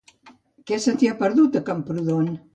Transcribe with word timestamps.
Què 0.71 0.79
se 0.85 0.95
t'hi 1.03 1.11
ha 1.11 1.15
perdut, 1.21 1.61
a 1.61 1.63
Camprodon? 1.69 2.35